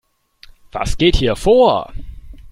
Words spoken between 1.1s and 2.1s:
hier vor?